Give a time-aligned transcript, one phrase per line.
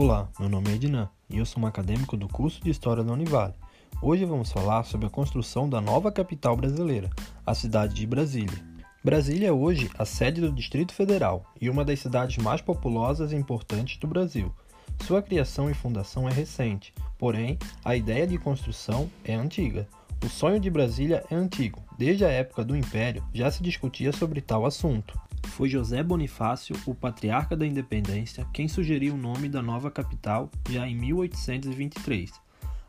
[0.00, 3.12] Olá, meu nome é Ednan e eu sou um acadêmico do curso de História da
[3.12, 3.54] Univale.
[4.00, 7.10] Hoje vamos falar sobre a construção da nova capital brasileira,
[7.44, 8.64] a cidade de Brasília.
[9.02, 13.34] Brasília é hoje a sede do Distrito Federal e uma das cidades mais populosas e
[13.34, 14.54] importantes do Brasil.
[15.00, 19.88] Sua criação e fundação é recente, porém, a ideia de construção é antiga.
[20.24, 21.82] O sonho de Brasília é antigo.
[21.98, 25.18] Desde a época do Império já se discutia sobre tal assunto.
[25.46, 30.86] Foi José Bonifácio, o patriarca da independência, quem sugeriu o nome da nova capital já
[30.88, 32.30] em 1823.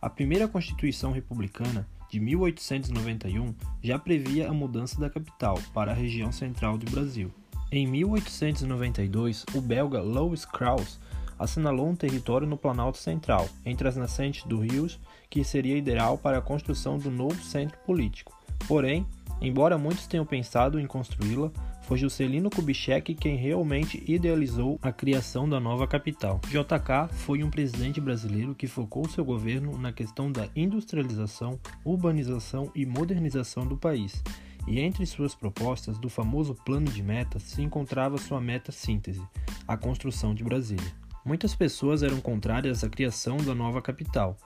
[0.00, 6.30] A primeira Constituição Republicana, de 1891, já previa a mudança da capital para a região
[6.30, 7.32] central do Brasil.
[7.72, 11.00] Em 1892, o belga Louis Krauss
[11.38, 16.38] assinalou um território no Planalto Central, entre as nascentes do Rios, que seria ideal para
[16.38, 18.36] a construção do novo centro político.
[18.66, 19.06] Porém,
[19.40, 21.50] embora muitos tenham pensado em construí-la,
[21.86, 26.40] foi Juscelino Kubitschek quem realmente idealizou a criação da nova capital.
[26.48, 32.84] JK foi um presidente brasileiro que focou seu governo na questão da industrialização, urbanização e
[32.84, 34.20] modernização do país.
[34.66, 39.22] E entre suas propostas do famoso plano de metas se encontrava sua meta síntese,
[39.66, 40.92] a construção de Brasília.
[41.24, 44.36] Muitas pessoas eram contrárias à criação da nova capital,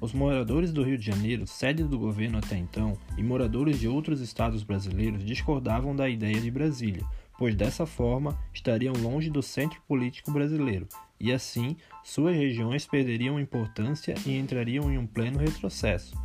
[0.00, 4.20] os moradores do Rio de Janeiro, sede do governo até então, e moradores de outros
[4.20, 7.04] estados brasileiros discordavam da ideia de Brasília,
[7.36, 10.86] pois dessa forma estariam longe do centro político brasileiro,
[11.20, 16.16] e assim suas regiões perderiam importância e entrariam em um pleno retrocesso.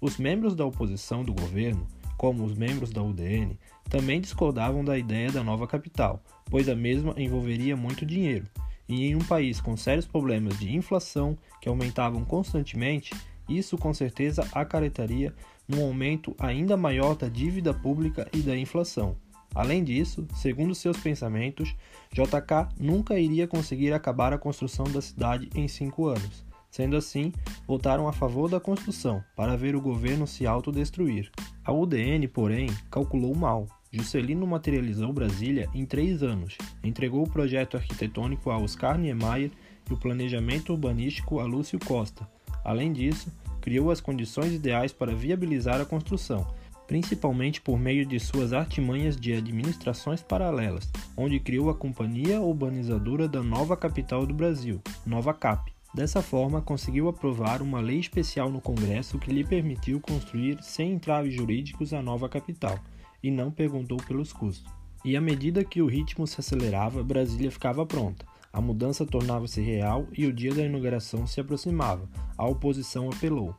[0.00, 1.86] Os membros da oposição do governo,
[2.16, 7.14] como os membros da UDN, também discordavam da ideia da nova capital, pois a mesma
[7.16, 8.46] envolveria muito dinheiro
[8.88, 13.14] e em um país com sérios problemas de inflação que aumentavam constantemente,
[13.48, 15.34] isso com certeza acarretaria
[15.66, 19.16] num aumento ainda maior da dívida pública e da inflação.
[19.54, 21.74] Além disso, segundo seus pensamentos,
[22.12, 26.46] JK nunca iria conseguir acabar a construção da cidade em cinco anos.
[26.70, 27.32] Sendo assim,
[27.66, 31.30] votaram a favor da construção, para ver o governo se autodestruir.
[31.64, 38.50] A UDN, porém, calculou mal Juscelino materializou Brasília em três anos, entregou o projeto arquitetônico
[38.50, 39.50] a Oscar Niemeyer
[39.88, 42.28] e o planejamento urbanístico a Lúcio Costa.
[42.62, 43.32] Além disso,
[43.62, 46.46] criou as condições ideais para viabilizar a construção,
[46.86, 53.42] principalmente por meio de suas artimanhas de administrações paralelas, onde criou a Companhia Urbanizadora da
[53.42, 55.72] Nova Capital do Brasil, Nova CAP.
[55.94, 61.34] Dessa forma, conseguiu aprovar uma lei especial no Congresso que lhe permitiu construir sem entraves
[61.34, 62.78] jurídicos a nova capital
[63.22, 64.72] e não perguntou pelos custos.
[65.04, 68.26] E à medida que o ritmo se acelerava, Brasília ficava pronta.
[68.52, 72.08] A mudança tornava-se real e o dia da inauguração se aproximava.
[72.36, 73.54] A oposição apelou.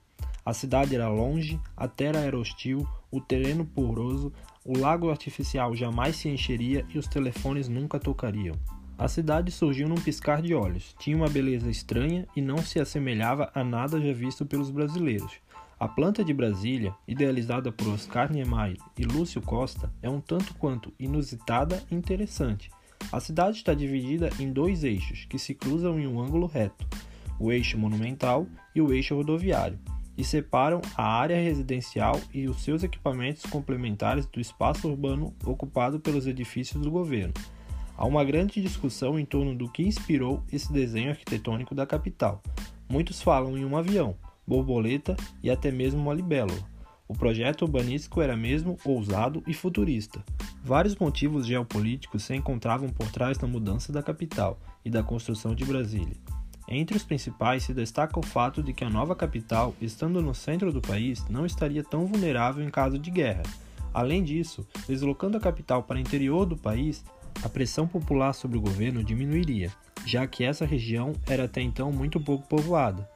[0.45, 4.33] A cidade era longe, a terra era hostil, o terreno poroso,
[4.65, 8.55] o lago artificial jamais se encheria e os telefones nunca tocariam.
[8.97, 13.49] A cidade surgiu num piscar de olhos, tinha uma beleza estranha e não se assemelhava
[13.55, 15.33] a nada já visto pelos brasileiros.
[15.79, 20.93] A planta de Brasília, idealizada por Oscar Niemeyer e Lúcio Costa, é um tanto quanto
[20.99, 22.69] inusitada e interessante.
[23.13, 26.85] A cidade está dividida em dois eixos que se cruzam em um ângulo reto,
[27.39, 28.45] o eixo monumental
[28.75, 29.79] e o eixo rodoviário,
[30.17, 36.27] e separam a área residencial e os seus equipamentos complementares do espaço urbano ocupado pelos
[36.27, 37.33] edifícios do governo.
[37.95, 42.43] Há uma grande discussão em torno do que inspirou esse desenho arquitetônico da capital.
[42.89, 44.17] Muitos falam em um avião,
[44.49, 46.57] borboleta e até mesmo uma libélula.
[47.07, 50.23] O projeto urbanístico era mesmo ousado e futurista.
[50.63, 55.63] Vários motivos geopolíticos se encontravam por trás da mudança da capital e da construção de
[55.63, 56.17] Brasília.
[56.67, 60.71] Entre os principais se destaca o fato de que a nova capital, estando no centro
[60.71, 63.43] do país, não estaria tão vulnerável em caso de guerra.
[63.91, 67.03] Além disso, deslocando a capital para o interior do país,
[67.43, 69.71] a pressão popular sobre o governo diminuiria,
[70.05, 73.09] já que essa região era até então muito pouco povoada.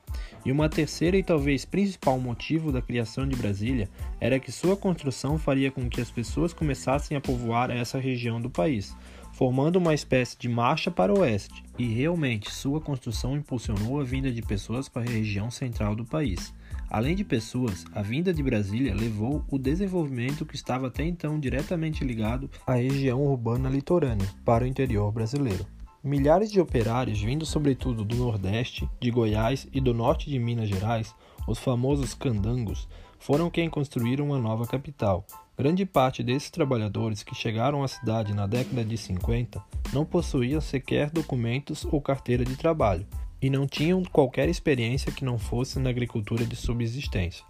[0.46, 3.90] E uma terceira e talvez principal motivo da criação de Brasília
[4.20, 8.50] era que sua construção faria com que as pessoas começassem a povoar essa região do
[8.50, 8.96] país,
[9.32, 11.64] formando uma espécie de marcha para o oeste.
[11.80, 16.54] E realmente, sua construção impulsionou a vinda de pessoas para a região central do país.
[16.90, 22.04] Além de pessoas, a vinda de Brasília levou o desenvolvimento que estava até então diretamente
[22.04, 25.66] ligado à região urbana litorânea para o interior brasileiro.
[26.06, 31.16] Milhares de operários, vindo sobretudo do Nordeste, de Goiás e do Norte de Minas Gerais,
[31.48, 35.26] os famosos candangos, foram quem construíram a nova capital.
[35.58, 39.64] Grande parte desses trabalhadores que chegaram à cidade na década de 50
[39.94, 43.08] não possuíam sequer documentos ou carteira de trabalho
[43.42, 47.46] e não tinham qualquer experiência que não fosse na agricultura de subsistência.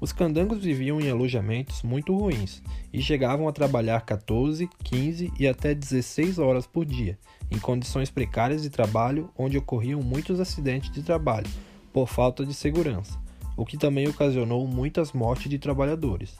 [0.00, 2.62] Os candangos viviam em alojamentos muito ruins
[2.92, 7.18] e chegavam a trabalhar 14, 15 e até 16 horas por dia,
[7.50, 11.48] em condições precárias de trabalho onde ocorriam muitos acidentes de trabalho
[11.92, 13.18] por falta de segurança,
[13.56, 16.36] o que também ocasionou muitas mortes de trabalhadores.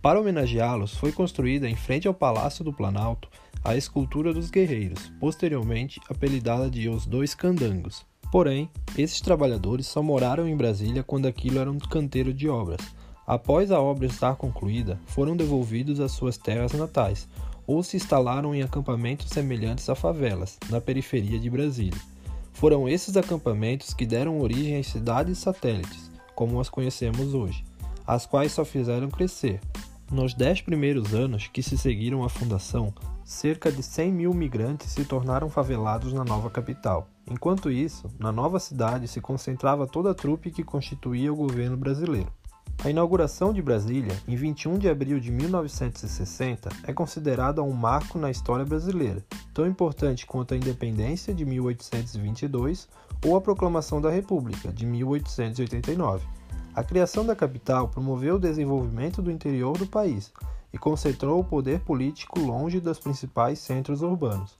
[0.00, 3.28] Para homenageá-los, foi construída em frente ao Palácio do Planalto
[3.64, 8.04] a escultura dos guerreiros, posteriormente apelidada de Os Dois Candangos.
[8.34, 12.80] Porém, esses trabalhadores só moraram em Brasília quando aquilo era um canteiro de obras.
[13.24, 17.28] Após a obra estar concluída, foram devolvidos às suas terras natais
[17.64, 22.00] ou se instalaram em acampamentos semelhantes a favelas, na periferia de Brasília.
[22.52, 27.64] Foram esses acampamentos que deram origem às cidades satélites, como as conhecemos hoje,
[28.04, 29.60] as quais só fizeram crescer.
[30.10, 32.92] Nos dez primeiros anos que se seguiram à fundação,
[33.24, 37.08] cerca de 100 mil migrantes se tornaram favelados na nova capital.
[37.26, 42.30] Enquanto isso, na nova cidade se concentrava toda a trupe que constituía o governo brasileiro.
[42.82, 48.30] A inauguração de Brasília, em 21 de abril de 1960, é considerada um marco na
[48.30, 49.24] história brasileira,
[49.54, 52.88] tão importante quanto a independência de 1822
[53.24, 56.26] ou a proclamação da República de 1889.
[56.74, 60.32] A criação da capital promoveu o desenvolvimento do interior do país
[60.74, 64.58] e concentrou o poder político longe dos principais centros urbanos.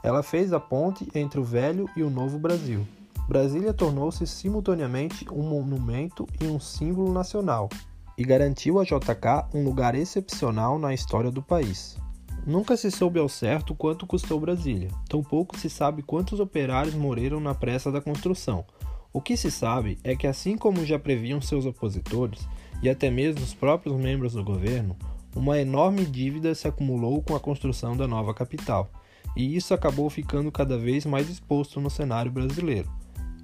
[0.00, 2.86] Ela fez a ponte entre o velho e o novo Brasil.
[3.28, 7.68] Brasília tornou-se simultaneamente um monumento e um símbolo nacional,
[8.16, 11.98] e garantiu a JK um lugar excepcional na história do país.
[12.46, 17.56] Nunca se soube ao certo quanto custou Brasília, tampouco se sabe quantos operários morreram na
[17.56, 18.64] pressa da construção.
[19.12, 22.46] O que se sabe é que, assim como já previam seus opositores
[22.80, 24.96] e até mesmo os próprios membros do governo,
[25.36, 28.90] uma enorme dívida se acumulou com a construção da nova capital,
[29.36, 32.90] e isso acabou ficando cada vez mais exposto no cenário brasileiro.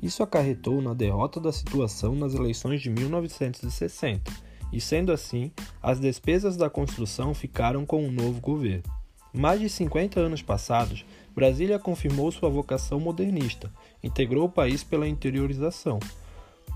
[0.02, 4.32] Isso acarretou na derrota da situação nas eleições de 1960,
[4.72, 5.52] e sendo assim,
[5.82, 8.84] as despesas da construção ficaram com o novo governo.
[9.32, 11.04] Mais de 50 anos passados,
[11.34, 13.70] Brasília confirmou sua vocação modernista,
[14.02, 15.98] integrou o país pela interiorização,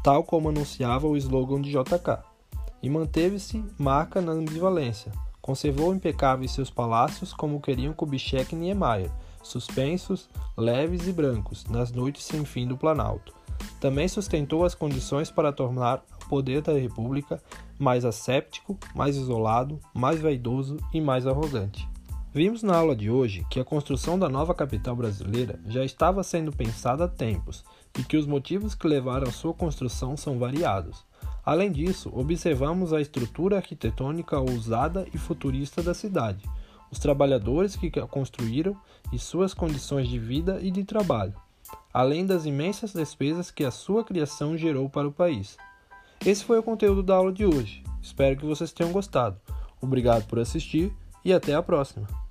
[0.04, 2.22] tal como anunciava o slogan de JK,
[2.86, 5.10] e manteve-se marca na ambivalência.
[5.42, 9.10] Conservou impecáveis seus palácios como queriam Kubitschek e Niemeyer,
[9.42, 13.34] suspensos, leves e brancos, nas noites sem fim do Planalto.
[13.80, 17.42] Também sustentou as condições para tornar o poder da República
[17.76, 21.88] mais asséptico, mais isolado, mais vaidoso e mais arrogante.
[22.32, 26.52] Vimos na aula de hoje que a construção da nova capital brasileira já estava sendo
[26.52, 27.64] pensada há tempos
[27.98, 31.04] e que os motivos que levaram à sua construção são variados.
[31.46, 36.44] Além disso, observamos a estrutura arquitetônica ousada e futurista da cidade,
[36.90, 38.76] os trabalhadores que a construíram
[39.12, 41.34] e suas condições de vida e de trabalho,
[41.94, 45.56] além das imensas despesas que a sua criação gerou para o país.
[46.24, 47.84] Esse foi o conteúdo da aula de hoje.
[48.02, 49.40] Espero que vocês tenham gostado.
[49.80, 50.92] Obrigado por assistir
[51.24, 52.25] e até a próxima.